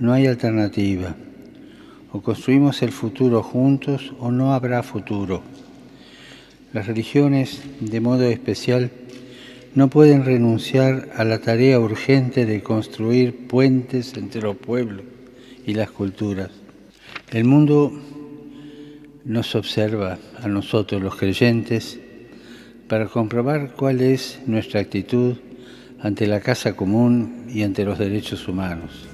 [0.00, 1.14] No hay alternativa.
[2.10, 5.42] O construimos el futuro juntos o no habrá futuro.
[6.72, 8.90] Las religiones, de modo especial,
[9.74, 15.02] no pueden renunciar a la tarea urgente de construir puentes entre los pueblos
[15.66, 16.50] y las culturas.
[17.30, 17.92] El mundo
[19.26, 22.00] nos observa a nosotros los creyentes
[22.88, 25.36] para comprobar cuál es nuestra actitud
[26.00, 29.09] ante la casa común y ante los derechos humanos.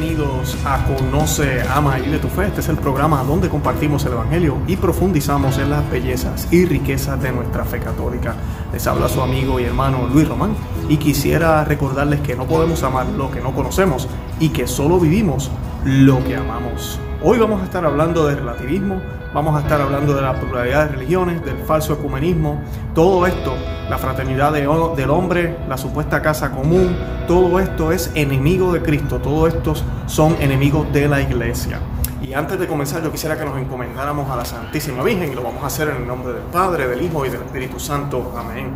[0.00, 2.46] Bienvenidos a Conoce, Ama y de tu Fe.
[2.46, 7.20] Este es el programa donde compartimos el Evangelio y profundizamos en las bellezas y riquezas
[7.20, 8.34] de nuestra fe católica.
[8.72, 10.56] Les habla su amigo y hermano Luis Román
[10.88, 15.50] y quisiera recordarles que no podemos amar lo que no conocemos y que solo vivimos
[15.84, 16.98] lo que amamos.
[17.22, 19.02] Hoy vamos a estar hablando de relativismo,
[19.34, 22.62] vamos a estar hablando de la pluralidad de religiones, del falso ecumenismo,
[22.94, 23.52] todo esto,
[23.90, 26.96] la fraternidad del hombre, la supuesta casa común,
[27.28, 31.78] todo esto es enemigo de Cristo, todo estos son enemigos de la iglesia.
[32.22, 35.42] Y antes de comenzar yo quisiera que nos encomendáramos a la Santísima Virgen y lo
[35.42, 38.32] vamos a hacer en el nombre del Padre, del Hijo y del Espíritu Santo.
[38.34, 38.70] Amén.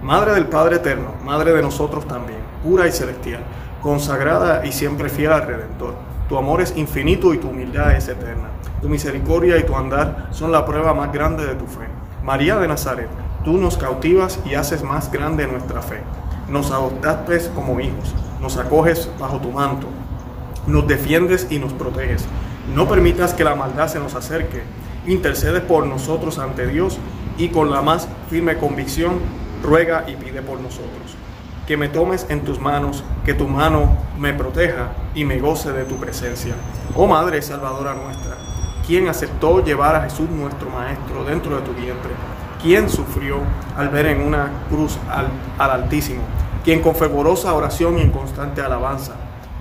[0.00, 3.42] Madre del Padre Eterno, Madre de nosotros también, pura y celestial,
[3.82, 6.09] consagrada y siempre fiel al Redentor.
[6.30, 8.50] Tu amor es infinito y tu humildad es eterna.
[8.80, 11.88] Tu misericordia y tu andar son la prueba más grande de tu fe.
[12.22, 13.08] María de Nazaret,
[13.44, 16.00] tú nos cautivas y haces más grande nuestra fe.
[16.48, 19.88] Nos adoptaste como hijos, nos acoges bajo tu manto,
[20.68, 22.24] nos defiendes y nos proteges.
[22.76, 24.62] No permitas que la maldad se nos acerque.
[25.08, 27.00] Intercedes por nosotros ante Dios
[27.38, 29.18] y con la más firme convicción
[29.64, 31.09] ruega y pide por nosotros.
[31.70, 35.84] Que me tomes en tus manos, que tu mano me proteja y me goce de
[35.84, 36.56] tu presencia.
[36.96, 38.38] Oh Madre Salvadora nuestra,
[38.84, 42.10] quien aceptó llevar a Jesús nuestro Maestro dentro de tu vientre,
[42.60, 43.36] quien sufrió
[43.76, 46.22] al ver en una cruz al, al Altísimo,
[46.64, 49.14] quien con fervorosa oración y en constante alabanza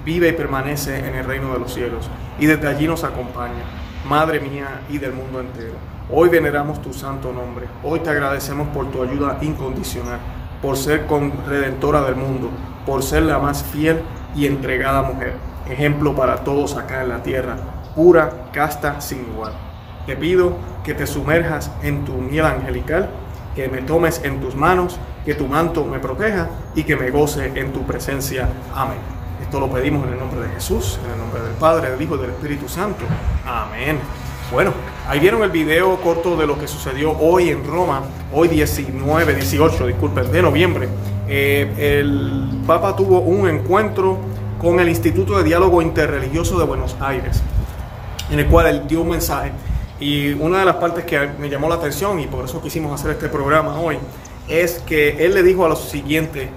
[0.04, 3.62] vive y permanece en el reino de los cielos y desde allí nos acompaña,
[4.10, 5.76] Madre mía y del mundo entero.
[6.10, 10.18] Hoy veneramos tu santo nombre, hoy te agradecemos por tu ayuda incondicional,
[10.62, 11.08] por ser
[11.48, 12.50] redentora del mundo,
[12.86, 14.02] por ser la más fiel
[14.36, 15.34] y entregada mujer,
[15.70, 17.56] ejemplo para todos acá en la tierra,
[17.96, 19.54] pura, casta, sin igual.
[20.06, 23.10] Te pido que te sumerjas en tu miel angelical,
[23.56, 27.52] que me tomes en tus manos, que tu manto me proteja y que me goce
[27.56, 28.48] en tu presencia.
[28.74, 28.98] Amén.
[29.42, 32.16] Esto lo pedimos en el nombre de Jesús, en el nombre del Padre, del Hijo
[32.16, 33.06] y del Espíritu Santo.
[33.46, 34.00] Amén.
[34.52, 34.74] Bueno,
[35.08, 38.02] ahí vieron el video corto de lo que sucedió hoy en Roma,
[38.34, 40.90] hoy 19, 18, disculpen, de noviembre.
[41.28, 44.18] Eh, el Papa tuvo un encuentro
[44.60, 47.44] con el Instituto de Diálogo Interreligioso de Buenos Aires
[48.32, 49.52] en el cual él dio un mensaje.
[50.00, 53.12] Y una de las partes que me llamó la atención y por eso quisimos hacer
[53.12, 53.98] este programa hoy
[54.48, 56.50] es que él le dijo a los siguientes,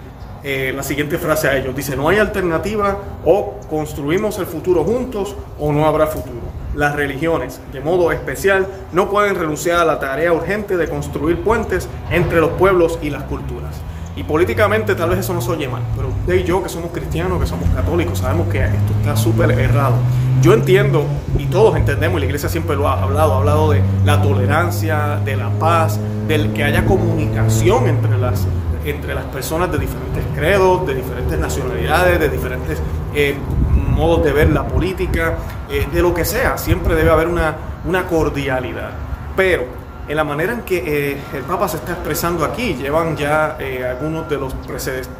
[0.43, 1.75] eh, la siguiente frase a ellos.
[1.75, 6.52] Dice, no hay alternativa o construimos el futuro juntos o no habrá futuro.
[6.75, 11.89] Las religiones, de modo especial, no pueden renunciar a la tarea urgente de construir puentes
[12.11, 13.83] entre los pueblos y las culturas.
[14.17, 16.91] Y políticamente tal vez eso no se oye mal, pero usted y yo que somos
[16.93, 19.95] cristianos, que somos católicos, sabemos que esto está súper errado.
[20.43, 21.05] Yo entiendo,
[21.39, 25.21] y todos entendemos, y la iglesia siempre lo ha hablado, ha hablado de la tolerancia,
[25.25, 28.47] de la paz, del que haya comunicación entre las,
[28.85, 32.79] entre las personas de diferentes credos, de diferentes nacionalidades, de diferentes
[33.15, 33.35] eh,
[33.71, 35.37] modos de ver la política,
[35.73, 36.59] eh, de lo que sea.
[36.59, 37.57] Siempre debe haber una,
[37.87, 38.91] una cordialidad.
[39.35, 39.65] Pero
[40.07, 43.83] en la manera en que eh, el Papa se está expresando aquí, llevan ya eh,
[43.83, 44.53] algunos de los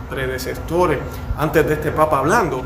[0.09, 0.99] predecesores
[1.39, 2.63] antes de este Papa hablando,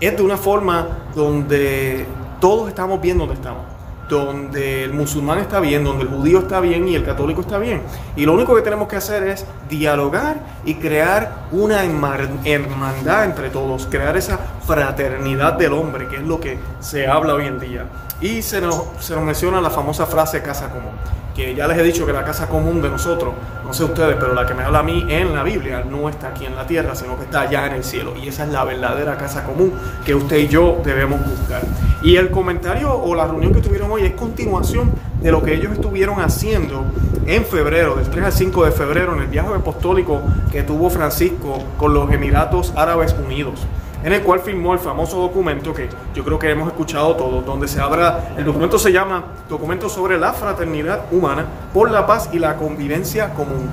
[0.00, 2.06] es de una forma donde
[2.40, 3.62] todos estamos bien donde estamos,
[4.08, 7.82] donde el musulmán está bien, donde el judío está bien y el católico está bien.
[8.16, 13.86] Y lo único que tenemos que hacer es dialogar y crear una hermandad entre todos,
[13.86, 17.86] crear esa fraternidad del hombre, que es lo que se habla hoy en día.
[18.20, 20.92] Y se nos, se nos menciona la famosa frase casa común
[21.38, 23.32] que ya les he dicho que la casa común de nosotros,
[23.64, 26.30] no sé ustedes, pero la que me habla a mí en la Biblia no está
[26.30, 28.12] aquí en la tierra, sino que está allá en el cielo.
[28.20, 29.72] Y esa es la verdadera casa común
[30.04, 31.62] que usted y yo debemos buscar.
[32.02, 35.72] Y el comentario o la reunión que tuvieron hoy es continuación de lo que ellos
[35.72, 36.84] estuvieron haciendo
[37.26, 40.20] en febrero, del 3 al 5 de febrero, en el viaje apostólico
[40.50, 43.66] que tuvo Francisco con los Emiratos Árabes Unidos
[44.04, 47.66] en el cual firmó el famoso documento que yo creo que hemos escuchado todos, donde
[47.66, 51.44] se habla, el documento se llama Documento sobre la Fraternidad Humana
[51.74, 53.68] por la Paz y la Convivencia Común.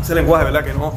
[0.00, 0.64] Ese lenguaje, ¿verdad?
[0.64, 0.94] Que no,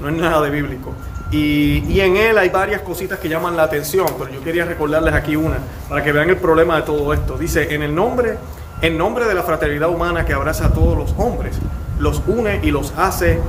[0.00, 0.94] no es nada de bíblico.
[1.30, 5.12] Y, y, en él hay varias cositas que llaman la atención, pero yo quería recordarles
[5.12, 5.58] aquí una,
[5.88, 7.36] para que vean el problema de todo esto.
[7.36, 8.38] Dice, en el nombre
[8.82, 11.58] En nombre de la fraternidad humana que abraza a todos los hombres,
[11.98, 13.40] los une y los hace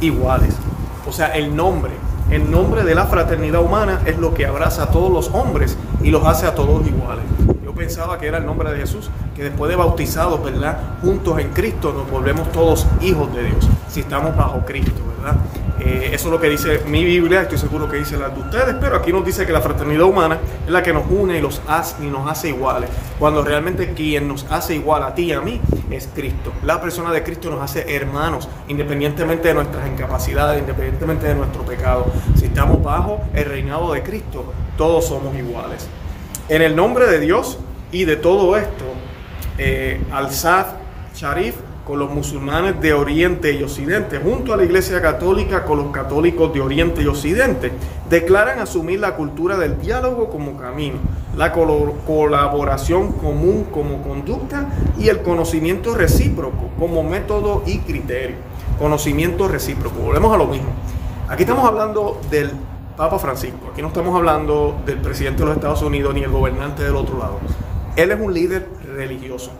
[0.00, 0.54] iguales.
[1.04, 1.90] O sea, el nombre,
[2.30, 6.12] el nombre de la fraternidad humana es lo que abraza a todos los hombres y
[6.12, 7.24] los hace a todos iguales.
[7.64, 10.78] Yo pensaba que era el nombre de Jesús, que después de bautizados, ¿verdad?
[11.02, 15.40] Juntos en Cristo nos volvemos todos hijos de Dios, si estamos bajo Cristo, ¿verdad?
[15.88, 18.76] Eh, eso es lo que dice mi Biblia, estoy seguro que dice la de ustedes,
[18.78, 21.62] pero aquí nos dice que la fraternidad humana es la que nos une y, los
[21.66, 25.40] hace, y nos hace iguales, cuando realmente quien nos hace igual a ti y a
[25.40, 25.58] mí
[25.90, 26.52] es Cristo.
[26.62, 32.12] La persona de Cristo nos hace hermanos, independientemente de nuestras incapacidades, independientemente de nuestro pecado.
[32.36, 35.88] Si estamos bajo el reinado de Cristo, todos somos iguales.
[36.50, 37.58] En el nombre de Dios
[37.92, 38.84] y de todo esto,
[39.56, 40.66] eh, Al-Sad
[41.14, 41.54] Sharif
[41.88, 46.52] con los musulmanes de Oriente y Occidente, junto a la Iglesia Católica con los católicos
[46.52, 47.72] de Oriente y Occidente,
[48.10, 50.98] declaran asumir la cultura del diálogo como camino,
[51.34, 54.68] la colaboración común como conducta
[54.98, 58.36] y el conocimiento recíproco como método y criterio.
[58.78, 59.98] Conocimiento recíproco.
[59.98, 60.68] Volvemos a lo mismo.
[61.26, 62.50] Aquí estamos hablando del
[62.98, 66.84] Papa Francisco, aquí no estamos hablando del presidente de los Estados Unidos ni el gobernante
[66.84, 67.38] del otro lado.
[67.96, 69.52] Él es un líder religioso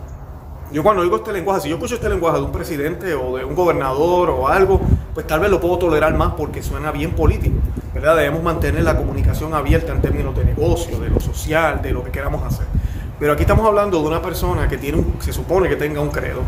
[0.71, 3.45] yo cuando oigo este lenguaje, si yo escucho este lenguaje de un presidente o de
[3.45, 4.81] un gobernador o algo,
[5.15, 7.57] pues tal vez lo puedo tolerar más porque suena bien político,
[7.95, 8.17] ¿verdad?
[8.17, 12.11] Debemos mantener la comunicación abierta en términos de negocio, de lo social, de lo que
[12.11, 12.67] queramos hacer.
[13.19, 16.11] Pero aquí estamos hablando de una persona que tiene un, se supone que tenga un
[16.11, 16.43] credo,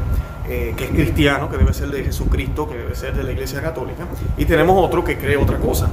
[0.49, 3.61] eh, que es cristiano, que debe ser de Jesucristo, que debe ser de la Iglesia
[3.61, 4.05] Católica,
[4.37, 5.88] y tenemos otro que cree otra cosa.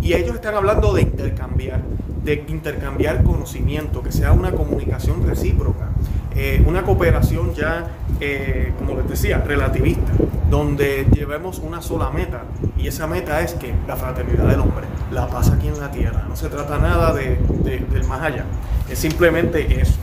[0.00, 1.82] Y ellos están hablando de intercambiar,
[2.24, 5.90] de intercambiar conocimiento, que sea una comunicación recíproca.
[6.38, 7.88] Eh, una cooperación ya,
[8.20, 10.12] eh, como les decía, relativista,
[10.50, 12.42] donde llevemos una sola meta,
[12.76, 16.26] y esa meta es que la fraternidad del hombre, la paz aquí en la tierra,
[16.28, 18.44] no se trata nada de, del más allá,
[18.90, 19.94] es simplemente eso.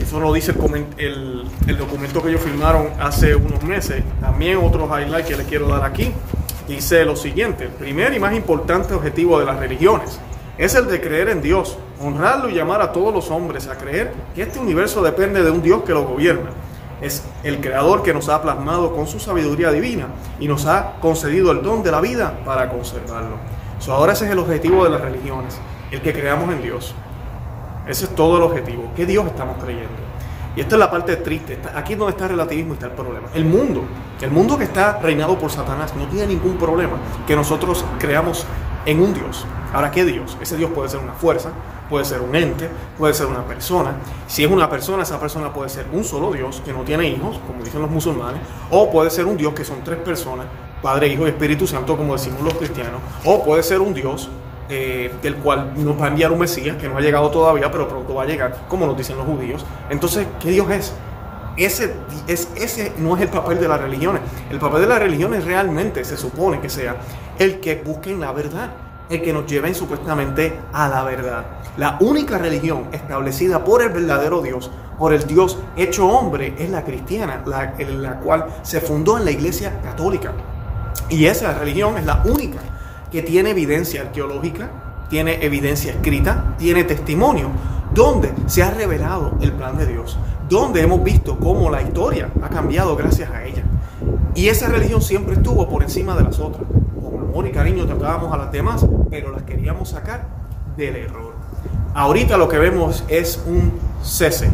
[0.00, 0.54] Eso lo dice
[0.96, 4.02] el, el, documento que ellos firmaron hace unos meses.
[4.20, 6.12] También otro highlight que les quiero dar aquí.
[6.68, 10.18] Dice lo siguiente, el primer y más importante objetivo de las religiones
[10.58, 14.12] es el de creer en Dios, honrarlo y llamar a todos los hombres a creer
[14.34, 16.50] que este universo depende de un Dios que lo gobierna.
[17.00, 20.06] Es el creador que nos ha plasmado con su sabiduría divina
[20.40, 23.36] y nos ha concedido el don de la vida para conservarlo.
[23.88, 25.58] ahora ese es el objetivo de las religiones,
[25.90, 26.94] el que creamos en Dios.
[27.86, 28.90] Ese es todo el objetivo.
[28.96, 30.03] ¿Qué Dios estamos creyendo?
[30.56, 31.58] Y esta es la parte triste.
[31.74, 33.28] Aquí es donde está el relativismo está el problema.
[33.34, 33.84] El mundo,
[34.20, 36.96] el mundo que está reinado por Satanás, no tiene ningún problema
[37.26, 38.46] que nosotros creamos
[38.86, 39.46] en un Dios.
[39.72, 40.36] Ahora, ¿qué Dios?
[40.40, 41.50] Ese Dios puede ser una fuerza,
[41.90, 43.96] puede ser un ente, puede ser una persona.
[44.28, 47.40] Si es una persona, esa persona puede ser un solo Dios que no tiene hijos,
[47.46, 48.40] como dicen los musulmanes,
[48.70, 50.46] o puede ser un Dios que son tres personas,
[50.80, 54.28] Padre, Hijo y Espíritu Santo, como decimos los cristianos, o puede ser un Dios
[54.68, 57.86] eh, del cual nos va a enviar un Mesías que no ha llegado todavía, pero
[57.86, 59.64] pronto va a llegar, como nos dicen los judíos.
[59.90, 60.94] Entonces, ¿qué Dios es?
[61.56, 61.94] Ese,
[62.26, 64.22] es, ese no es el papel de las religiones.
[64.50, 66.96] El papel de las religiones realmente se supone que sea
[67.38, 68.70] el que busquen la verdad,
[69.10, 71.44] el que nos lleven supuestamente a la verdad.
[71.76, 76.84] La única religión establecida por el verdadero Dios, por el Dios hecho hombre, es la
[76.84, 80.32] cristiana, la, la cual se fundó en la iglesia católica.
[81.10, 82.58] Y esa religión es la única
[83.14, 84.70] que tiene evidencia arqueológica,
[85.08, 87.48] tiene evidencia escrita, tiene testimonio,
[87.94, 90.18] donde se ha revelado el plan de Dios,
[90.48, 93.62] donde hemos visto cómo la historia ha cambiado gracias a ella.
[94.34, 96.66] Y esa religión siempre estuvo por encima de las otras.
[97.00, 100.26] Con amor y cariño tratábamos a las demás, pero las queríamos sacar
[100.76, 101.34] del error.
[101.94, 104.50] Ahorita lo que vemos es un cese,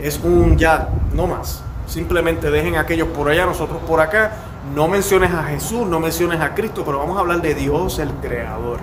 [0.00, 1.62] es un ya, no más.
[1.86, 4.32] Simplemente dejen aquellos por allá, nosotros por acá.
[4.74, 8.10] No menciones a Jesús, no menciones a Cristo, pero vamos a hablar de Dios el
[8.20, 8.78] Creador.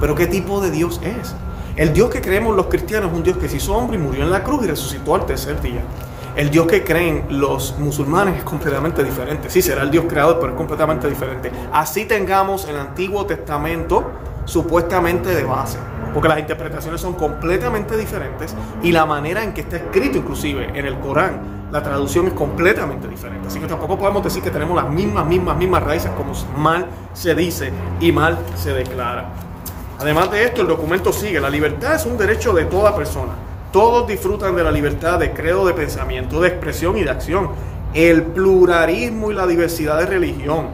[0.00, 1.34] Pero ¿qué tipo de Dios es?
[1.76, 4.24] El Dios que creemos los cristianos es un Dios que se hizo hombre y murió
[4.24, 5.82] en la cruz y resucitó al tercer día.
[6.36, 9.48] El Dios que creen los musulmanes es completamente diferente.
[9.50, 11.50] Sí, será el Dios creador, pero es completamente diferente.
[11.72, 14.10] Así tengamos el Antiguo Testamento
[14.44, 15.78] supuestamente de base,
[16.12, 20.86] porque las interpretaciones son completamente diferentes y la manera en que está escrito inclusive en
[20.86, 23.48] el Corán, la traducción es completamente diferente.
[23.48, 27.34] Así que tampoco podemos decir que tenemos las mismas, mismas, mismas raíces como mal se
[27.34, 29.32] dice y mal se declara.
[29.98, 33.32] Además de esto, el documento sigue, la libertad es un derecho de toda persona.
[33.70, 37.50] Todos disfrutan de la libertad de credo, de pensamiento, de expresión y de acción.
[37.94, 40.68] El pluralismo y la diversidad de religión,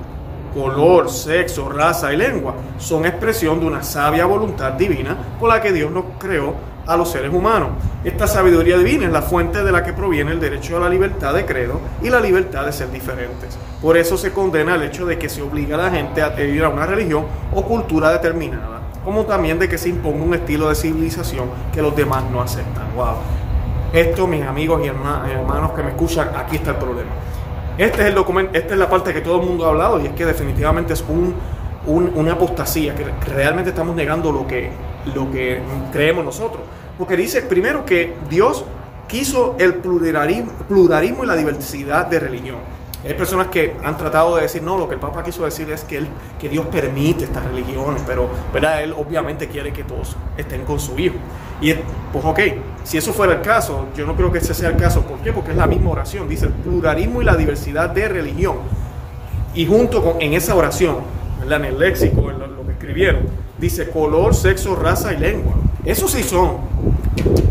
[0.54, 5.72] color, sexo, raza y lengua son expresión de una sabia voluntad divina por la que
[5.72, 6.54] Dios nos creó
[6.86, 7.70] a los seres humanos.
[8.04, 11.34] Esta sabiduría divina es la fuente de la que proviene el derecho a la libertad
[11.34, 13.58] de credo y la libertad de ser diferentes.
[13.82, 16.64] Por eso se condena el hecho de que se obliga a la gente a adherir
[16.64, 18.76] a una religión o cultura determinada
[19.06, 22.92] como también de que se imponga un estilo de civilización que los demás no aceptan.
[22.96, 23.14] Wow.
[23.92, 27.10] Esto, mis amigos y hermanos que me escuchan, aquí está el problema.
[27.78, 30.06] Este es el documento, esta es la parte que todo el mundo ha hablado y
[30.06, 31.36] es que definitivamente es un,
[31.86, 34.72] una apostasía, que realmente estamos negando lo que,
[35.14, 35.60] lo que
[35.92, 36.62] creemos nosotros.
[36.98, 38.64] Porque dice primero que Dios
[39.06, 42.56] quiso el pluralismo, pluralismo y la diversidad de religión.
[43.04, 45.84] Hay personas que han tratado de decir, no, lo que el Papa quiso decir es
[45.84, 46.08] que, él,
[46.40, 48.82] que Dios permite estas religiones, pero ¿verdad?
[48.82, 51.14] Él obviamente quiere que todos estén con su Hijo.
[51.60, 51.72] Y
[52.12, 52.40] pues ok,
[52.82, 55.02] si eso fuera el caso, yo no creo que ese sea el caso.
[55.02, 55.32] ¿Por qué?
[55.32, 58.56] Porque es la misma oración, dice el pluralismo y la diversidad de religión.
[59.54, 60.96] Y junto con, en esa oración,
[61.38, 61.60] ¿verdad?
[61.60, 62.28] en el léxico,
[62.76, 63.23] escribieron,
[63.59, 65.54] dice color, sexo, raza y lengua.
[65.85, 66.59] Eso sí son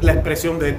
[0.01, 0.77] la expresión de,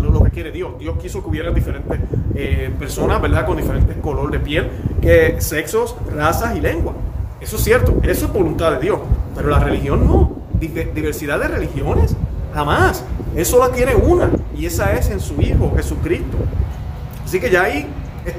[0.00, 0.78] lo que quiere Dios.
[0.78, 1.98] Dios quiso que hubiera diferentes
[2.34, 3.46] eh, personas, ¿verdad?
[3.46, 6.94] Con diferentes color de piel, que sexos, razas y lengua.
[7.40, 9.00] Eso es cierto, eso es voluntad de Dios.
[9.34, 10.42] Pero la religión no.
[10.58, 12.14] Diversidad de religiones,
[12.54, 13.04] jamás.
[13.34, 14.30] Eso la tiene una.
[14.56, 16.38] Y esa es en su Hijo, Jesucristo.
[17.24, 17.86] Así que ya ahí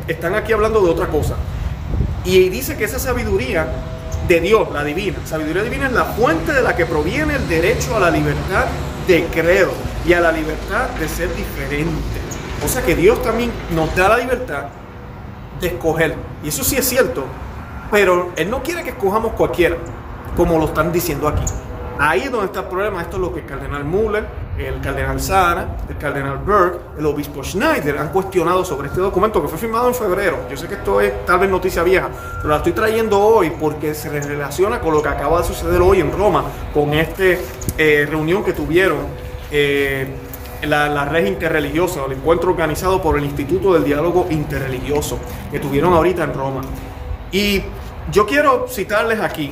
[0.08, 1.36] están aquí hablando de otra cosa.
[2.24, 3.68] Y dice que esa sabiduría
[4.28, 7.96] de Dios, la divina, sabiduría divina es la fuente de la que proviene el derecho
[7.96, 8.66] a la libertad
[9.08, 9.72] de credo
[10.06, 12.20] y a la libertad de ser diferente.
[12.64, 14.66] O sea que Dios también nos da la libertad
[15.60, 16.16] de escoger.
[16.44, 17.26] Y eso sí es cierto.
[17.92, 19.78] Pero Él no quiere que escojamos cualquiera,
[20.36, 21.44] como lo están diciendo aquí.
[22.00, 23.02] Ahí es donde está el problema.
[23.02, 24.26] Esto es lo que el cardenal Muller,
[24.58, 29.48] el cardenal Sara, el cardenal Burke, el obispo Schneider han cuestionado sobre este documento que
[29.48, 30.46] fue firmado en febrero.
[30.50, 33.94] Yo sé que esto es tal vez noticia vieja, pero la estoy trayendo hoy porque
[33.94, 36.44] se relaciona con lo que acaba de suceder hoy en Roma,
[36.74, 37.24] con esta
[37.78, 39.00] eh, reunión que tuvieron.
[39.52, 40.08] Eh,
[40.68, 45.20] la, red interreligiosa, el encuentro organizado por el Instituto del Diálogo Interreligioso
[45.52, 46.62] que tuvieron ahorita en Roma.
[47.32, 47.62] Y
[48.12, 49.52] yo quiero citarles aquí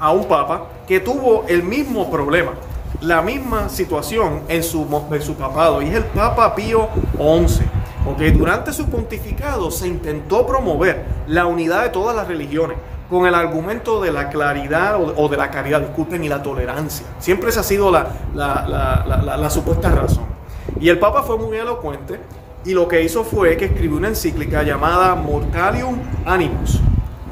[0.00, 2.52] a un papa que tuvo el mismo problema,
[3.00, 7.64] la misma situación en su, en su papado, y es el Papa Pío XI.
[8.04, 12.76] Porque durante su pontificado se intentó promover la unidad de todas las religiones
[13.08, 17.06] con el argumento de la claridad o, de la caridad, disculpen, y la tolerancia.
[17.18, 20.24] Siempre esa ha sido la, la, supuesta razón.
[20.80, 22.20] Y el Papa fue muy elocuente
[22.64, 26.80] y lo que hizo fue que escribió una encíclica llamada Mortalium Animus.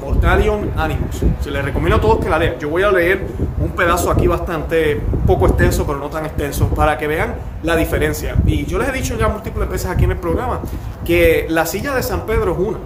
[0.03, 1.21] Mortalium Animus.
[1.41, 2.59] Se les recomiendo a todos que la lean.
[2.59, 3.25] Yo voy a leer
[3.59, 8.35] un pedazo aquí bastante poco extenso, pero no tan extenso, para que vean la diferencia.
[8.45, 10.59] Y yo les he dicho ya múltiples veces aquí en el programa
[11.05, 12.77] que la silla de San Pedro es una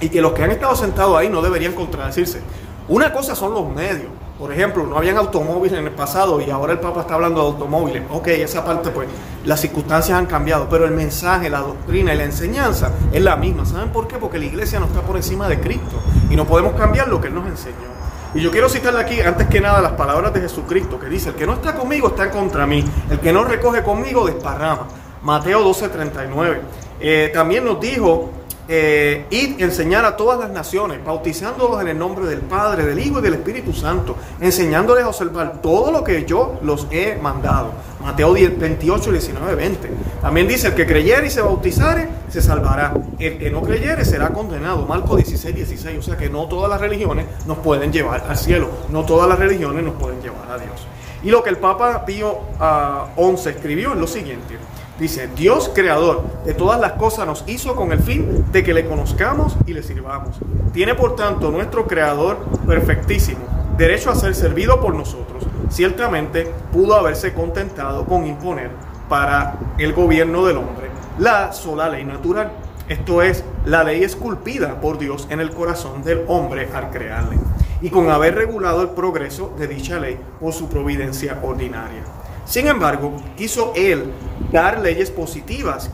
[0.00, 2.40] y que los que han estado sentados ahí no deberían contradecirse.
[2.88, 4.08] Una cosa son los medios.
[4.38, 7.48] Por ejemplo, no habían automóviles en el pasado y ahora el Papa está hablando de
[7.48, 8.02] automóviles.
[8.10, 9.06] Ok, esa parte pues
[9.44, 13.66] las circunstancias han cambiado, pero el mensaje, la doctrina y la enseñanza es la misma.
[13.66, 14.16] ¿Saben por qué?
[14.16, 17.28] Porque la iglesia no está por encima de Cristo y no podemos cambiar lo que
[17.28, 17.90] Él nos enseñó.
[18.32, 21.34] Y yo quiero citarle aquí, antes que nada, las palabras de Jesucristo, que dice, el
[21.34, 24.86] que no está conmigo está contra mí, el que no recoge conmigo desparrama.
[25.22, 26.60] Mateo 12:39.
[27.00, 28.30] Eh, también nos dijo
[28.72, 29.26] eh,
[29.58, 33.34] enseñar a todas las naciones, bautizándolos en el nombre del Padre, del Hijo y del
[33.34, 37.72] Espíritu Santo, enseñándoles a observar todo lo que yo los he mandado.
[38.00, 39.90] Mateo 28, 19, 20.
[40.22, 42.94] También dice, el que creyere y se bautizare, se salvará.
[43.18, 44.86] El que no creyere será condenado.
[44.86, 45.98] Marco 16, 16.
[45.98, 48.70] O sea que no todas las religiones nos pueden llevar al cielo.
[48.88, 50.86] No todas las religiones nos pueden llevar a Dios.
[51.24, 53.08] Y lo que el Papa Pío XI ah,
[53.46, 54.56] escribió es lo siguiente.
[55.00, 58.86] Dice, Dios creador de todas las cosas nos hizo con el fin de que le
[58.86, 60.36] conozcamos y le sirvamos.
[60.74, 63.40] Tiene por tanto nuestro creador perfectísimo
[63.78, 65.46] derecho a ser servido por nosotros.
[65.70, 68.70] Ciertamente pudo haberse contentado con imponer
[69.08, 72.50] para el gobierno del hombre la sola ley natural.
[72.88, 77.38] Esto es, la ley esculpida por Dios en el corazón del hombre al crearle.
[77.80, 82.02] Y con haber regulado el progreso de dicha ley por su providencia ordinaria.
[82.50, 84.10] Sin embargo, quiso él
[84.50, 85.88] dar leyes positivas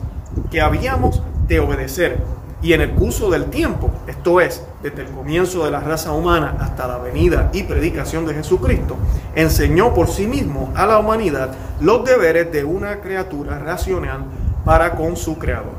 [0.49, 2.17] que habíamos de obedecer.
[2.63, 6.57] Y en el curso del tiempo, esto es, desde el comienzo de la raza humana
[6.59, 8.97] hasta la venida y predicación de Jesucristo,
[9.35, 14.25] enseñó por sí mismo a la humanidad los deberes de una criatura racional
[14.65, 15.75] para con su creador.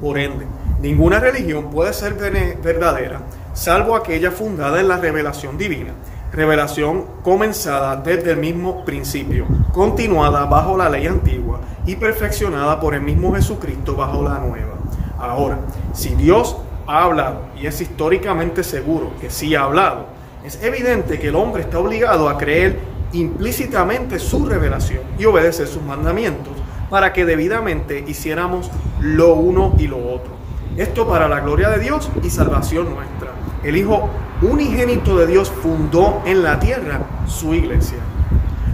[0.00, 0.46] Por ende,
[0.80, 3.22] ninguna religión puede ser verdadera
[3.54, 5.90] salvo aquella fundada en la revelación divina
[6.32, 13.00] revelación comenzada desde el mismo principio, continuada bajo la ley antigua y perfeccionada por el
[13.00, 14.74] mismo Jesucristo bajo la nueva.
[15.18, 15.58] Ahora,
[15.92, 16.56] si Dios
[16.86, 20.06] ha hablado, y es históricamente seguro que sí ha hablado,
[20.44, 22.78] es evidente que el hombre está obligado a creer
[23.12, 26.52] implícitamente su revelación y obedecer sus mandamientos
[26.88, 28.70] para que debidamente hiciéramos
[29.00, 30.32] lo uno y lo otro.
[30.76, 33.19] Esto para la gloria de Dios y salvación nuestra.
[33.62, 34.08] El Hijo
[34.40, 37.98] unigénito de Dios fundó en la tierra su iglesia.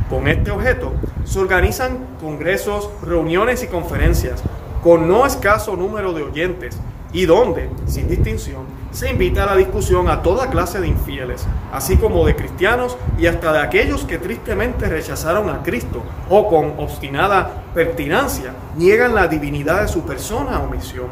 [0.09, 0.93] Con este objeto,
[1.25, 4.43] se organizan congresos, reuniones y conferencias
[4.85, 6.79] con no escaso número de oyentes
[7.13, 8.63] y donde, sin distinción,
[8.93, 13.27] se invita a la discusión a toda clase de infieles, así como de cristianos y
[13.27, 19.83] hasta de aquellos que tristemente rechazaron a Cristo o con obstinada pertinacia niegan la divinidad
[19.83, 21.09] de su persona o misión.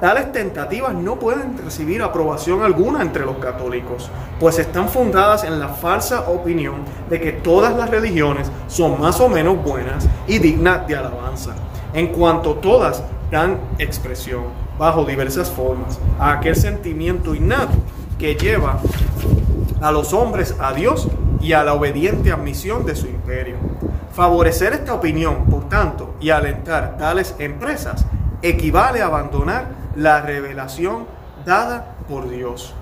[0.00, 4.10] Tales tentativas no pueden recibir aprobación alguna entre los católicos,
[4.40, 6.76] pues están fundadas en la falsa opinión
[7.08, 11.54] de que todas las religiones son más o menos buenas y dignas de alabanza,
[11.92, 14.44] en cuanto todas dan expresión,
[14.78, 17.74] bajo diversas formas, a aquel sentimiento innato
[18.18, 18.80] que lleva
[19.80, 21.08] a los hombres a Dios
[21.40, 23.56] y a la obediente admisión de su imperio.
[24.12, 28.04] Favorecer esta opinión, por tanto, y alentar tales empresas
[28.42, 31.06] equivale a abandonar la revelación
[31.44, 32.74] dada por Dios.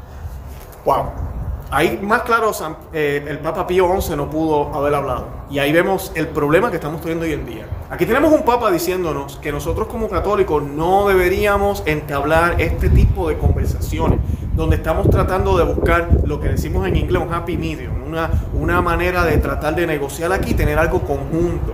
[0.85, 1.33] Wow.
[1.71, 2.52] Ahí más claro,
[2.92, 5.28] eh, el Papa Pío XI no pudo haber hablado.
[5.49, 7.66] Y ahí vemos el problema que estamos teniendo hoy en día.
[7.88, 13.38] Aquí tenemos un Papa diciéndonos que nosotros como católicos no deberíamos entablar este tipo de
[13.38, 14.19] conversaciones,
[14.52, 18.83] donde estamos tratando de buscar lo que decimos en inglés un happy medium, una, una
[18.83, 21.73] manera de tratar de negociar aquí, tener algo conjunto.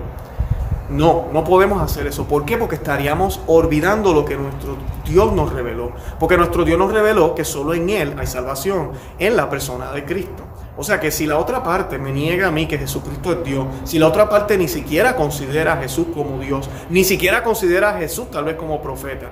[0.90, 2.24] No, no podemos hacer eso.
[2.24, 2.56] ¿Por qué?
[2.56, 5.92] Porque estaríamos olvidando lo que nuestro Dios nos reveló.
[6.18, 10.04] Porque nuestro Dios nos reveló que solo en Él hay salvación, en la persona de
[10.04, 10.44] Cristo.
[10.78, 13.66] O sea que si la otra parte me niega a mí que Jesucristo es Dios,
[13.82, 17.98] si la otra parte ni siquiera considera a Jesús como Dios, ni siquiera considera a
[17.98, 19.26] Jesús tal vez como profeta,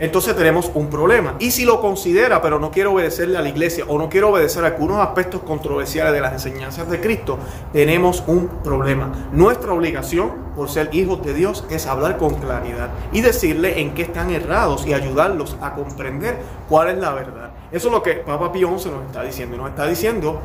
[0.00, 1.36] entonces tenemos un problema.
[1.38, 4.64] Y si lo considera, pero no quiere obedecerle a la iglesia o no quiere obedecer
[4.64, 7.38] a algunos aspectos controversiales de las enseñanzas de Cristo,
[7.72, 9.28] tenemos un problema.
[9.32, 14.02] Nuestra obligación, por ser hijos de Dios, es hablar con claridad y decirle en qué
[14.02, 17.50] están errados y ayudarlos a comprender cuál es la verdad.
[17.70, 19.56] Eso es lo que Papa Pío XI nos está diciendo.
[19.56, 20.40] Y nos está diciendo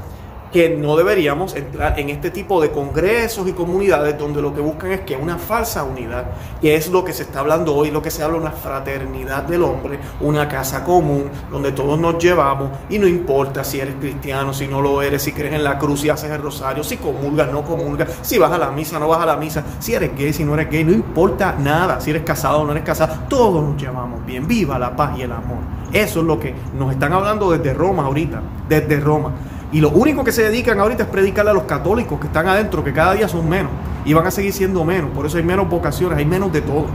[0.52, 4.92] que no deberíamos entrar en este tipo de congresos y comunidades donde lo que buscan
[4.92, 6.26] es que una falsa unidad,
[6.60, 9.64] que es lo que se está hablando hoy, lo que se habla, una fraternidad del
[9.64, 14.68] hombre, una casa común, donde todos nos llevamos y no importa si eres cristiano, si
[14.68, 17.64] no lo eres, si crees en la cruz, si haces el rosario, si comulgas, no
[17.64, 20.44] comulgas, si vas a la misa, no vas a la misa, si eres gay, si
[20.44, 23.80] no eres gay, no importa nada, si eres casado o no eres casado, todos nos
[23.80, 25.60] llevamos bien, viva la paz y el amor.
[25.94, 29.32] Eso es lo que nos están hablando desde Roma ahorita, desde Roma.
[29.72, 32.84] Y lo único que se dedican ahorita es predicarle a los católicos que están adentro,
[32.84, 33.72] que cada día son menos
[34.04, 35.12] y van a seguir siendo menos.
[35.12, 36.88] Por eso hay menos vocaciones, hay menos de todo.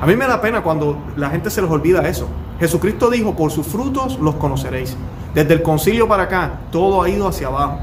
[0.00, 2.28] A mí me da pena cuando la gente se les olvida eso.
[2.60, 4.96] Jesucristo dijo, por sus frutos los conoceréis.
[5.34, 7.78] Desde el concilio para acá, todo ha ido hacia abajo.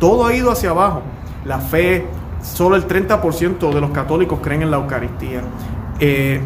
[0.00, 1.02] Todo ha ido hacia abajo.
[1.44, 2.06] La fe,
[2.42, 5.42] solo el 30% de los católicos creen en la Eucaristía.
[5.98, 6.40] Eh,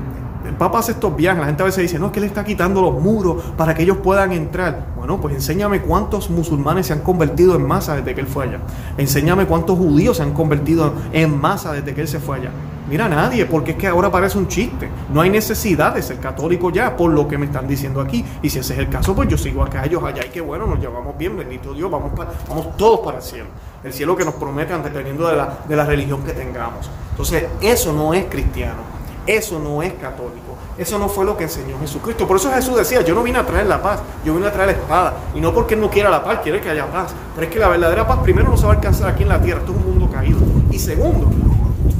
[0.50, 2.44] el Papa hace estos viajes, la gente a veces dice, no, es que le está
[2.44, 4.88] quitando los muros para que ellos puedan entrar.
[4.96, 8.58] Bueno, pues enséñame cuántos musulmanes se han convertido en masa desde que él fue allá.
[8.98, 12.50] Enséñame cuántos judíos se han convertido en masa desde que él se fue allá.
[12.88, 14.88] Mira, nadie, porque es que ahora parece un chiste.
[15.14, 18.24] No hay necesidad de ser católico ya, por lo que me están diciendo aquí.
[18.42, 20.26] Y si ese es el caso, pues yo sigo acá, ellos allá.
[20.26, 22.10] Y qué bueno, nos llevamos bien, bendito Dios, vamos,
[22.48, 23.46] vamos todos para el cielo.
[23.84, 26.90] El cielo que nos prometan dependiendo de la, de la religión que tengamos.
[27.12, 28.99] Entonces, eso no es cristiano.
[29.26, 30.56] Eso no es católico.
[30.78, 32.26] Eso no fue lo que enseñó Jesucristo.
[32.26, 34.70] Por eso Jesús decía, yo no vine a traer la paz, yo vine a traer
[34.70, 35.14] la espada.
[35.34, 37.14] Y no porque Él no quiera la paz, quiere que haya paz.
[37.34, 39.40] Pero es que la verdadera paz primero no se va a alcanzar aquí en la
[39.40, 40.38] tierra, esto es un mundo caído.
[40.70, 41.30] Y segundo,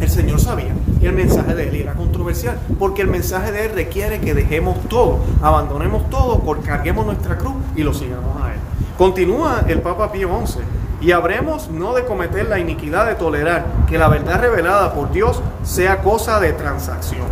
[0.01, 3.73] el Señor sabía que el mensaje de Él era controversial, porque el mensaje de Él
[3.75, 8.61] requiere que dejemos todo, abandonemos todo, carguemos nuestra cruz y lo sigamos a Él.
[8.97, 10.61] Continúa el Papa Pío XI
[11.01, 15.41] y habremos no de cometer la iniquidad de tolerar que la verdad revelada por Dios
[15.63, 17.27] sea cosa de transacción.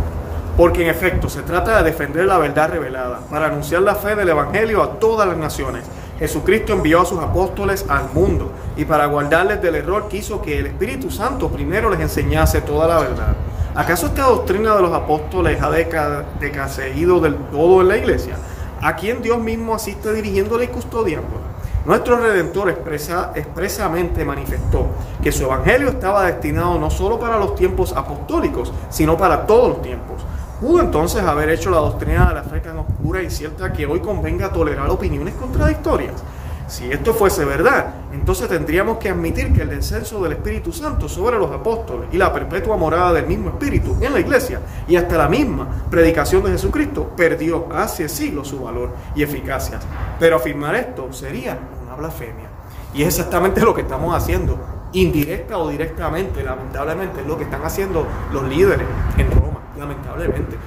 [0.57, 4.29] Porque en efecto se trata de defender la verdad revelada, para anunciar la fe del
[4.29, 5.85] Evangelio a todas las naciones.
[6.17, 10.65] Jesucristo envió a sus apóstoles al mundo y para guardarles del error quiso que el
[10.65, 13.35] Espíritu Santo primero les enseñase toda la verdad.
[13.73, 18.35] ¿Acaso esta doctrina de los apóstoles ha decaído del todo en la iglesia?
[18.81, 21.48] ¿A quien Dios mismo asiste dirigiéndole y custodiándola?
[21.89, 24.85] Nuestro Redentor expresa, expresamente manifestó
[25.23, 29.81] que su evangelio estaba destinado no solo para los tiempos apostólicos, sino para todos los
[29.81, 30.21] tiempos.
[30.61, 34.01] ¿Pudo entonces haber hecho la doctrina de la fe tan oscura y cierta que hoy
[34.01, 36.23] convenga tolerar opiniones contradictorias?
[36.67, 41.39] Si esto fuese verdad, entonces tendríamos que admitir que el descenso del Espíritu Santo sobre
[41.39, 45.27] los apóstoles y la perpetua morada del mismo Espíritu en la iglesia y hasta la
[45.27, 49.79] misma predicación de Jesucristo perdió hace siglos su valor y eficacia.
[50.19, 51.57] Pero afirmar esto sería
[51.99, 52.49] blasfemia.
[52.93, 54.59] Y es exactamente lo que estamos haciendo,
[54.93, 60.57] indirecta o directamente, lamentablemente, es lo que están haciendo los líderes en Roma, lamentablemente.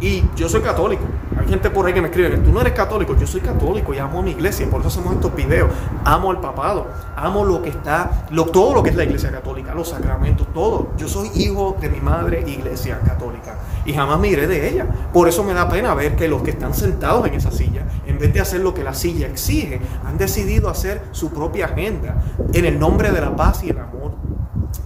[0.00, 1.02] Y yo soy católico.
[1.36, 3.98] Hay gente por ahí que me escribe, tú no eres católico, yo soy católico y
[3.98, 5.70] amo a mi iglesia, por eso hacemos estos videos.
[6.04, 9.88] Amo el papado, amo lo que está, todo lo que es la iglesia católica, los
[9.88, 10.90] sacramentos, todo.
[10.96, 14.86] Yo soy hijo de mi madre iglesia católica y jamás me iré de ella.
[15.12, 18.18] Por eso me da pena ver que los que están sentados en esa silla, en
[18.18, 22.16] vez de hacer lo que la silla exige, han decidido hacer su propia agenda
[22.52, 24.12] en el nombre de la paz y el amor,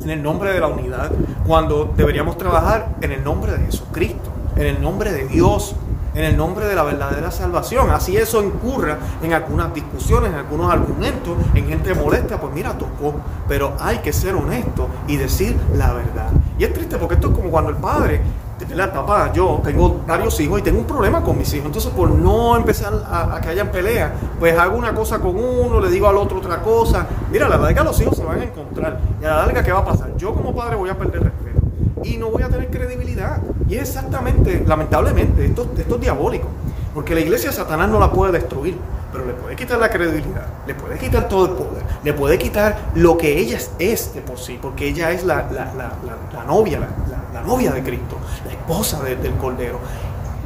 [0.03, 1.13] en el nombre de la unidad,
[1.47, 4.32] cuando deberíamos trabajar en el nombre de Jesucristo
[4.63, 5.75] en el nombre de Dios,
[6.15, 7.91] en el nombre de la verdadera salvación.
[7.91, 13.15] Así eso incurra en algunas discusiones, en algunos argumentos, en gente molesta, pues mira, tocó.
[13.49, 16.31] Pero hay que ser honesto y decir la verdad.
[16.59, 18.21] Y es triste porque esto es como cuando el padre,
[18.71, 21.67] la papá, yo tengo varios hijos y tengo un problema con mis hijos.
[21.67, 25.91] Entonces, por no empezar a, que hayan peleas, pues hago una cosa con uno, le
[25.91, 27.07] digo al otro otra cosa.
[27.31, 29.01] Mira, la larga los hijos se van a encontrar.
[29.21, 30.17] Y a la larga, ¿qué va a pasar?
[30.17, 31.42] Yo como padre voy a perder respeto
[32.05, 33.41] y no voy a tener credibilidad.
[33.69, 36.49] Y es exactamente, lamentablemente, esto, esto es diabólico.
[36.95, 38.77] Porque la iglesia Satanás no la puede destruir,
[39.13, 42.91] pero le puede quitar la credibilidad, le puede quitar todo el poder, le puede quitar
[42.95, 45.43] lo que ella es de por sí, porque ella es la,
[46.47, 46.81] novia,
[47.33, 49.79] la, novia de Cristo, la esposa del Cordero.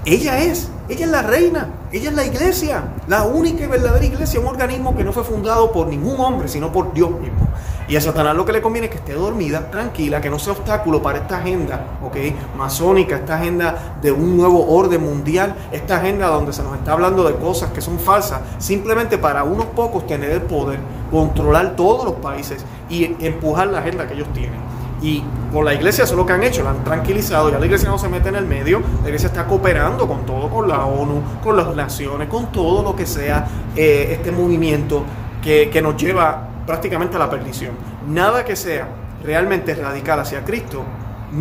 [0.04, 4.38] Ella es, ella es la reina, ella es la iglesia, la única y verdadera iglesia,
[4.38, 7.48] un organismo que no fue fundado por ningún hombre, sino por Dios mismo.
[7.88, 10.54] Y a Satanás lo que le conviene es que esté dormida, tranquila, que no sea
[10.54, 12.16] obstáculo para esta agenda, ¿ok?
[12.56, 17.22] Masónica, esta agenda de un nuevo orden mundial, esta agenda donde se nos está hablando
[17.22, 20.80] de cosas que son falsas, simplemente para unos pocos tener el poder,
[21.12, 24.66] controlar todos los países y empujar la agenda que ellos tienen.
[25.00, 25.22] Y
[25.52, 27.88] con la iglesia eso es lo que han hecho, la han tranquilizado, ya la iglesia
[27.88, 31.22] no se mete en el medio, la iglesia está cooperando con todo, con la ONU,
[31.44, 33.46] con las naciones, con todo lo que sea
[33.76, 35.04] eh, este movimiento
[35.42, 37.72] que, que nos lleva prácticamente la perdición.
[38.08, 38.88] Nada que sea
[39.22, 40.84] realmente radical hacia Cristo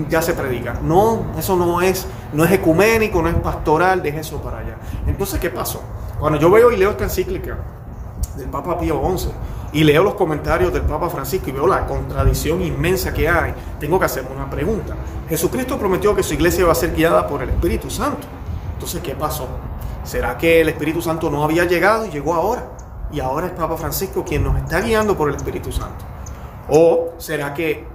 [0.09, 0.79] ya se predica.
[0.81, 4.77] No, eso no es, no es ecuménico, no es pastoral, deje eso para allá.
[5.07, 5.81] Entonces, ¿qué pasó?
[6.19, 7.57] Cuando yo veo y leo esta encíclica
[8.35, 9.29] del Papa Pío XI
[9.73, 13.99] y leo los comentarios del Papa Francisco y veo la contradicción inmensa que hay, tengo
[13.99, 14.95] que hacerme una pregunta.
[15.29, 18.27] Jesucristo prometió que su iglesia va a ser guiada por el Espíritu Santo.
[18.73, 19.47] Entonces, ¿qué pasó?
[20.03, 22.74] ¿Será que el Espíritu Santo no había llegado y llegó ahora?
[23.11, 26.05] Y ahora es Papa Francisco quien nos está guiando por el Espíritu Santo?
[26.69, 27.87] ¿O será que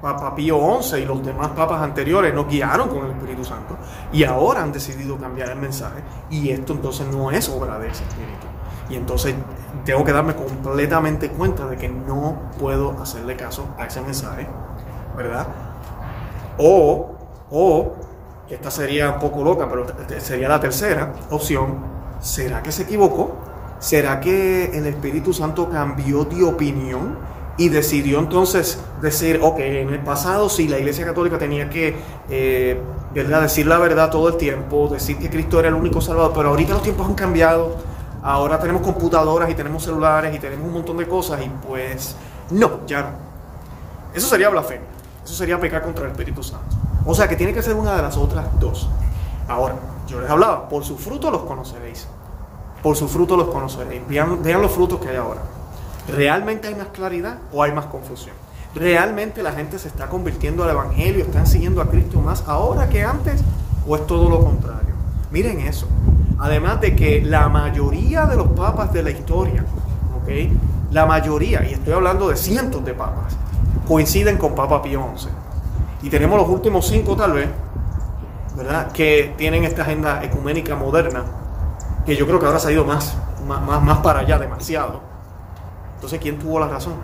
[0.00, 3.76] Papa Pío XI y los demás papas anteriores nos guiaron con el Espíritu Santo
[4.12, 8.04] y ahora han decidido cambiar el mensaje y esto entonces no es obra de ese
[8.04, 8.46] Espíritu?
[8.90, 9.34] Y entonces
[9.84, 14.46] tengo que darme completamente cuenta de que no puedo hacerle caso a ese mensaje,
[15.16, 15.46] ¿verdad?
[16.58, 17.14] O,
[17.50, 17.92] o,
[18.48, 19.86] esta sería un poco loca, pero
[20.18, 21.78] sería la tercera opción,
[22.20, 23.36] ¿será que se equivocó?
[23.78, 27.16] ¿Será que el Espíritu Santo cambió de opinión
[27.56, 31.96] y decidió entonces decir, ok, en el pasado sí, la Iglesia Católica tenía que
[32.28, 32.80] eh,
[33.14, 36.74] decir la verdad todo el tiempo, decir que Cristo era el único salvador, pero ahorita
[36.74, 37.76] los tiempos han cambiado,
[38.22, 42.16] ahora tenemos computadoras y tenemos celulares y tenemos un montón de cosas y pues
[42.50, 43.08] no, ya no.
[44.14, 44.86] Eso sería blasfemia,
[45.24, 46.76] eso sería pecar contra el Espíritu Santo.
[47.04, 48.88] O sea que tiene que ser una de las otras dos.
[49.48, 52.06] Ahora, yo les hablaba, por su fruto los conoceréis
[52.82, 54.02] por su fruto los conoceréis.
[54.08, 55.42] Vean, los frutos que hay ahora.
[56.14, 58.34] ¿Realmente hay más claridad o hay más confusión?
[58.74, 63.02] ¿Realmente la gente se está convirtiendo al Evangelio, están siguiendo a Cristo más ahora que
[63.02, 63.42] antes
[63.86, 64.94] o es todo lo contrario?
[65.30, 65.86] Miren eso.
[66.38, 69.64] Además de que la mayoría de los papas de la historia,
[70.22, 70.28] ¿ok?
[70.92, 73.36] La mayoría, y estoy hablando de cientos de papas,
[73.86, 75.28] coinciden con Papa Pío XI.
[76.02, 77.48] Y tenemos los últimos cinco tal vez,
[78.56, 78.92] ¿verdad?
[78.92, 81.24] Que tienen esta agenda ecuménica moderna
[82.08, 85.02] que yo creo que ahora se ha ido más, más, más para allá, demasiado.
[85.96, 86.94] Entonces, ¿quién tuvo la razón?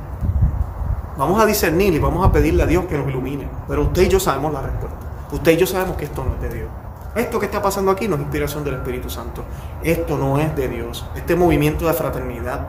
[1.19, 3.47] Vamos a discernir y vamos a pedirle a Dios que nos ilumine.
[3.69, 4.99] Pero usted y yo sabemos la respuesta.
[5.31, 6.71] Usted y yo sabemos que esto no es de Dios.
[7.17, 9.45] Esto que está pasando aquí no es inspiración del Espíritu Santo.
[9.83, 11.05] Esto no es de Dios.
[11.15, 12.67] Este movimiento de fraternidad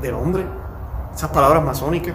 [0.00, 0.46] del hombre,
[1.14, 2.14] esas palabras masónicas,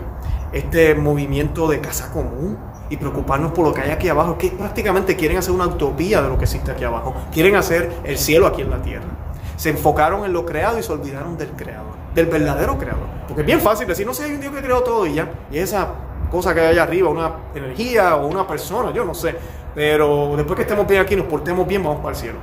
[0.52, 2.58] este movimiento de casa común
[2.90, 6.30] y preocuparnos por lo que hay aquí abajo, que prácticamente quieren hacer una utopía de
[6.30, 7.14] lo que existe aquí abajo.
[7.32, 9.19] Quieren hacer el cielo aquí en la tierra
[9.60, 13.04] se enfocaron en lo creado y se olvidaron del creador, del verdadero creador.
[13.28, 15.30] Porque es bien fácil decir, no sé, hay un Dios que creó todo y ya.
[15.52, 15.90] Y esa
[16.32, 19.36] cosa que hay allá arriba, una energía o una persona, yo no sé.
[19.76, 22.38] Pero después que estemos bien aquí, nos portemos bien, vamos para el cielo.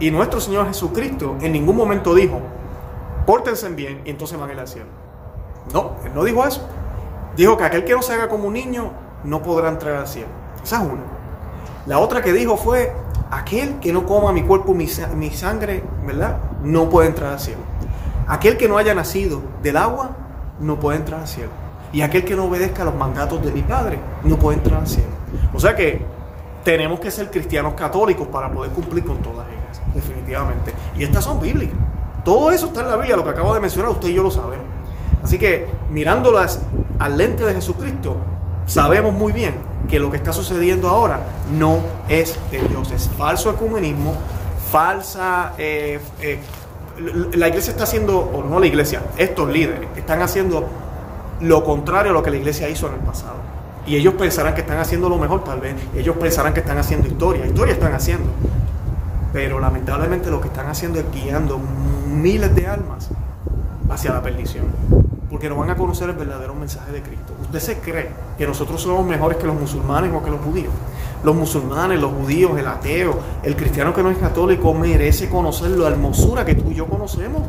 [0.00, 2.40] Y nuestro Señor Jesucristo en ningún momento dijo,
[3.26, 4.88] pórtense bien y entonces van a ir al cielo.
[5.74, 6.66] No, Él no dijo eso.
[7.36, 8.90] Dijo que aquel que no se haga como un niño
[9.22, 10.28] no podrá entrar al cielo.
[10.64, 11.17] Esa es una.
[11.86, 12.92] La otra que dijo fue,
[13.30, 16.38] aquel que no coma mi cuerpo mi, sangre, ¿verdad?
[16.62, 17.60] No puede entrar al cielo.
[18.26, 20.10] Aquel que no haya nacido del agua,
[20.60, 21.50] no puede entrar al cielo.
[21.92, 25.08] Y aquel que no obedezca los mandatos de mi Padre, no puede entrar al cielo.
[25.54, 26.02] O sea que
[26.64, 30.74] tenemos que ser cristianos católicos para poder cumplir con todas ellas, definitivamente.
[30.96, 31.78] Y estas son bíblicas.
[32.24, 34.30] Todo eso está en la Biblia, lo que acabo de mencionar, usted y yo lo
[34.30, 34.66] sabemos.
[35.22, 36.60] Así que mirándolas
[36.98, 38.16] al lente de Jesucristo,
[38.68, 39.54] sabemos muy bien
[39.88, 41.20] que lo que está sucediendo ahora
[41.58, 44.14] no es de Dios, es falso ecumenismo,
[44.70, 45.54] falsa...
[45.58, 46.38] Eh, eh,
[47.34, 50.66] la iglesia está haciendo, o no la iglesia, estos líderes están haciendo
[51.40, 53.36] lo contrario a lo que la iglesia hizo en el pasado.
[53.86, 55.74] Y ellos pensarán que están haciendo lo mejor, tal vez.
[55.94, 57.46] Ellos pensarán que están haciendo historia.
[57.46, 58.30] Historia están haciendo.
[59.32, 61.58] Pero lamentablemente lo que están haciendo es guiando
[62.06, 63.08] miles de almas
[63.88, 64.66] hacia la perdición.
[65.30, 67.34] Porque no van a conocer el verdadero mensaje de Cristo.
[67.42, 70.72] ¿Usted se cree que nosotros somos mejores que los musulmanes o que los judíos?
[71.22, 75.88] Los musulmanes, los judíos, el ateo, el cristiano que no es católico merece conocer la
[75.88, 77.42] hermosura que tú y yo conocemos.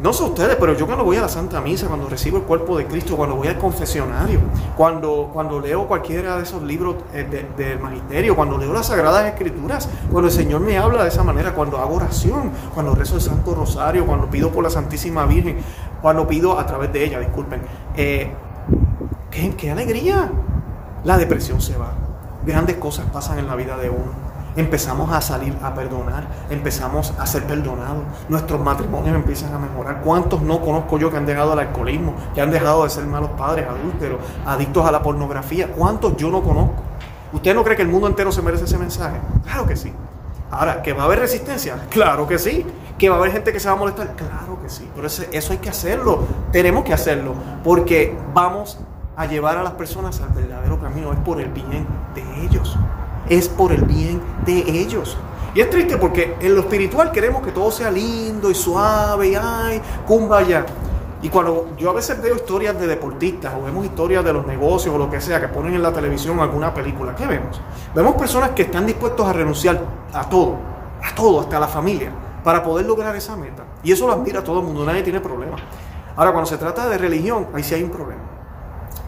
[0.00, 2.76] No sé ustedes, pero yo cuando voy a la Santa Misa, cuando recibo el cuerpo
[2.76, 4.40] de Cristo, cuando voy al confesionario,
[4.76, 9.88] cuando, cuando leo cualquiera de esos libros eh, del magisterio, cuando leo las Sagradas Escrituras,
[10.10, 13.54] cuando el Señor me habla de esa manera, cuando hago oración, cuando rezo el Santo
[13.54, 15.58] Rosario, cuando pido por la Santísima Virgen,
[16.04, 17.62] cuando pido a través de ella, disculpen,
[17.96, 18.30] eh,
[19.30, 20.30] ¿qué, qué alegría!
[21.02, 21.92] La depresión se va.
[22.44, 24.12] Grandes cosas pasan en la vida de uno
[24.54, 30.02] empezamos a salir a perdonar, empezamos a ser perdonados, nuestros matrimonios empiezan a mejorar.
[30.02, 33.30] ¿Cuántos no conozco yo que han dejado el alcoholismo, que han dejado de ser malos
[33.30, 35.68] padres, adúlteros, adictos a la pornografía?
[35.68, 36.82] ¿Cuántos yo no conozco?
[37.32, 39.16] ¿Usted no cree que el mundo entero se merece ese mensaje?
[39.42, 39.90] Claro que sí.
[40.50, 41.78] Ahora, ¿que va a haber resistencia?
[41.88, 42.64] Claro que sí.
[42.98, 44.14] ¿Que va a haber gente que se va a molestar?
[44.14, 44.88] Claro que sí.
[44.94, 46.20] Pero eso hay que hacerlo.
[46.52, 47.34] Tenemos que hacerlo.
[47.62, 48.78] Porque vamos
[49.16, 51.12] a llevar a las personas al verdadero camino.
[51.12, 52.76] Es por el bien de ellos
[53.28, 55.16] es por el bien de ellos.
[55.54, 59.34] Y es triste porque en lo espiritual queremos que todo sea lindo y suave y
[59.36, 59.80] ay,
[60.48, 60.66] ya
[61.22, 64.92] Y cuando yo a veces veo historias de deportistas o vemos historias de los negocios
[64.94, 67.60] o lo que sea que ponen en la televisión alguna película, ¿qué vemos?
[67.94, 69.80] Vemos personas que están dispuestos a renunciar
[70.12, 70.56] a todo,
[71.02, 72.10] a todo, hasta a la familia,
[72.44, 73.64] para poder lograr esa meta.
[73.82, 75.56] Y eso lo admira todo el mundo, nadie tiene problema.
[76.14, 78.22] Ahora, cuando se trata de religión, ahí sí hay un problema.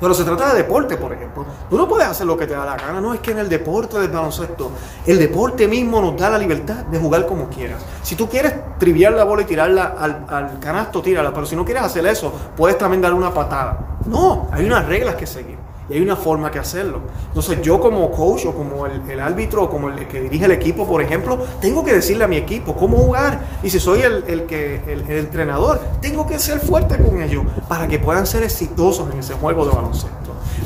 [0.00, 1.46] Pero se trata de deporte, por ejemplo.
[1.70, 3.00] Tú no puedes hacer lo que te da la gana.
[3.00, 4.70] No es que en el deporte del baloncesto,
[5.06, 7.82] el deporte mismo nos da la libertad de jugar como quieras.
[8.02, 11.32] Si tú quieres triviar la bola y tirarla al, al canasto, tírala.
[11.32, 13.98] Pero si no quieres hacer eso, puedes también dar una patada.
[14.06, 15.65] No, hay unas reglas que seguir.
[15.88, 17.00] Y hay una forma que hacerlo.
[17.28, 20.86] Entonces yo como coach o como el, árbitro o como el que dirige el equipo,
[20.86, 23.40] por ejemplo, tengo que decirle a mi equipo cómo jugar.
[23.62, 27.98] Y si soy el, que, el, entrenador, tengo que ser fuerte con ellos para que
[27.98, 30.16] puedan ser exitosos en ese juego de baloncesto.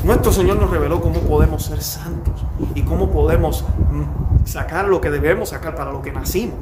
[0.03, 5.11] Nuestro Señor nos reveló cómo podemos ser santos y cómo podemos mm, sacar lo que
[5.11, 6.55] debemos sacar para lo que nacimos,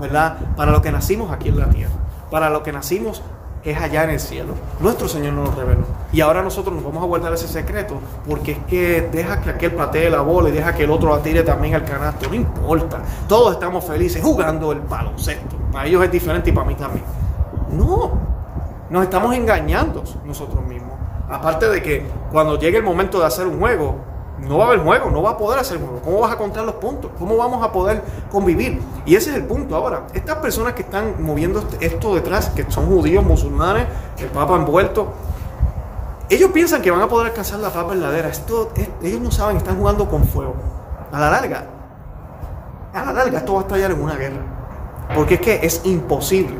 [0.00, 0.38] ¿verdad?
[0.56, 1.92] Para lo que nacimos aquí en la tierra,
[2.30, 3.22] para lo que nacimos
[3.70, 4.54] es allá en el cielo.
[4.80, 5.84] Nuestro Señor nos lo reveló.
[6.12, 9.72] Y ahora nosotros nos vamos a guardar ese secreto porque es que deja que aquel
[9.72, 12.28] patee la bola y deja que el otro la tire también al canasto.
[12.28, 13.02] No importa.
[13.28, 15.56] Todos estamos felices jugando el baloncesto.
[15.72, 17.04] Para ellos es diferente y para mí también.
[17.72, 18.12] No.
[18.88, 20.92] Nos estamos engañando nosotros mismos.
[21.28, 23.96] Aparte de que cuando llegue el momento de hacer un juego,
[24.38, 26.00] no va a haber juego, no va a poder hacer juego.
[26.04, 27.10] ¿Cómo vas a contar los puntos?
[27.18, 28.80] ¿Cómo vamos a poder convivir?
[29.06, 30.06] Y ese es el punto ahora.
[30.12, 33.86] Estas personas que están moviendo esto detrás, que son judíos, musulmanes,
[34.18, 35.12] el Papa envuelto,
[36.28, 38.28] ellos piensan que van a poder alcanzar la paz verdadera.
[38.28, 38.72] Esto,
[39.02, 40.54] ellos no saben, están jugando con fuego.
[41.12, 41.64] A la larga,
[42.92, 44.42] a la larga esto va a estallar en una guerra.
[45.14, 46.56] Porque es que es imposible,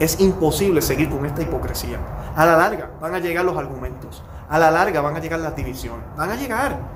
[0.00, 1.98] es imposible seguir con esta hipocresía.
[2.34, 4.22] A la larga van a llegar los argumentos.
[4.48, 6.04] A la larga van a llegar las divisiones.
[6.16, 6.93] Van a llegar.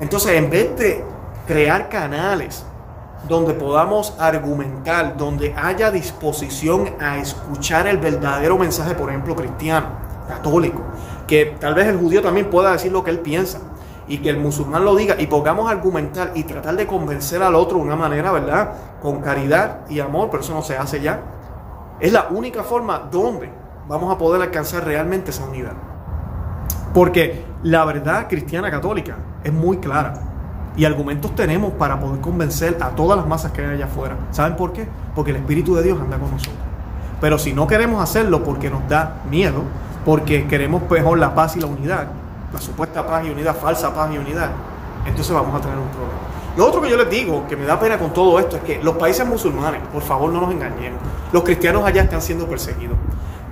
[0.00, 1.04] Entonces, en vez de
[1.46, 2.64] crear canales
[3.26, 9.88] donde podamos argumentar, donde haya disposición a escuchar el verdadero mensaje, por ejemplo, cristiano,
[10.28, 10.80] católico,
[11.26, 13.60] que tal vez el judío también pueda decir lo que él piensa
[14.06, 17.78] y que el musulmán lo diga y podamos argumentar y tratar de convencer al otro
[17.78, 18.72] de una manera, ¿verdad?
[19.02, 21.20] Con caridad y amor, pero eso no se hace ya.
[22.00, 23.50] Es la única forma donde
[23.88, 25.74] vamos a poder alcanzar realmente esa unidad.
[26.94, 30.14] Porque la verdad cristiana católica es muy clara.
[30.76, 34.16] Y argumentos tenemos para poder convencer a todas las masas que hay allá afuera.
[34.30, 34.86] ¿Saben por qué?
[35.14, 36.56] Porque el Espíritu de Dios anda con nosotros.
[37.20, 39.62] Pero si no queremos hacerlo porque nos da miedo,
[40.04, 42.06] porque queremos mejor la paz y la unidad,
[42.52, 44.50] la supuesta paz y unidad, falsa paz y unidad,
[45.04, 46.18] entonces vamos a tener un problema.
[46.56, 48.82] Lo otro que yo les digo, que me da pena con todo esto, es que
[48.82, 51.00] los países musulmanes, por favor no nos engañemos,
[51.32, 52.96] los cristianos allá están siendo perseguidos.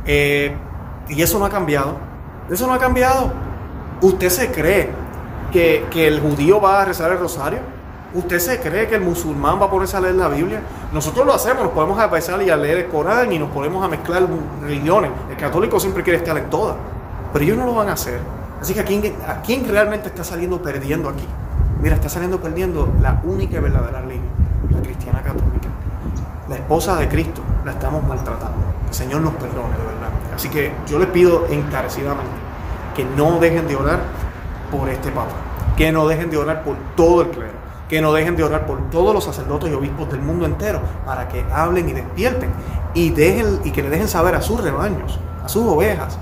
[0.07, 0.57] Eh,
[1.09, 1.97] y eso no ha cambiado.
[2.51, 3.33] Eso no ha cambiado.
[4.01, 4.91] ¿Usted se cree
[5.51, 7.61] que, el judío va a rezar el rosario?
[8.13, 10.61] ¿Usted se cree que el musulmán va a ponerse a leer la Biblia?
[10.93, 13.89] Nosotros lo hacemos, nos podemos empezar y a leer el Corán y nos ponemos a
[13.89, 14.27] mezclar
[14.63, 15.11] religiones.
[15.31, 16.77] El católico siempre quiere estar en todas,
[17.33, 18.21] pero ellos no lo van a hacer.
[18.61, 21.27] Así que ¿a quién, a realmente está saliendo perdiendo aquí?
[21.81, 24.21] Mira, está saliendo perdiendo la única y verdadera ley,
[24.71, 25.69] la cristiana católica.
[26.49, 28.59] La esposa de Cristo la estamos maltratando.
[28.89, 30.11] El Señor nos perdone, de verdad.
[30.35, 32.46] Así que yo les pido encarecidamente
[32.97, 34.01] que no dejen de orar
[34.73, 35.35] por este Papa,
[35.77, 37.53] que no dejen de orar por todo el clero,
[37.89, 41.29] que no dejen de orar por todos los sacerdotes y obispos del mundo entero para
[41.29, 42.51] que hablen y despierten
[42.95, 46.19] y, dejen, y que le dejen saber a sus rebaños, a sus ovejas,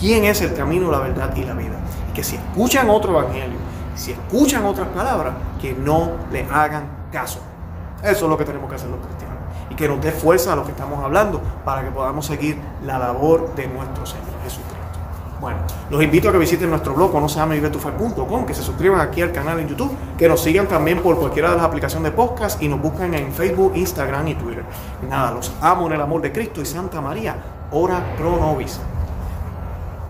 [0.00, 1.76] quién es el camino, la verdad y la vida.
[2.10, 3.58] Y que si escuchan otro evangelio,
[3.94, 7.38] si escuchan otras palabras, que no le hagan caso.
[8.02, 9.38] Eso es lo que tenemos que hacer los cristianos.
[9.70, 12.98] Y que nos dé fuerza a lo que estamos hablando para que podamos seguir la
[12.98, 14.33] labor de nuestro Señor.
[15.40, 15.58] Bueno,
[15.90, 19.68] los invito a que visiten nuestro blog conoceamevivetufar.com, que se suscriban aquí al canal en
[19.68, 23.14] YouTube, que nos sigan también por cualquiera de las aplicaciones de podcast y nos busquen
[23.14, 24.64] en Facebook, Instagram y Twitter.
[25.08, 27.36] nada, los amo en el amor de Cristo y Santa María,
[27.70, 28.80] ora pro nobis.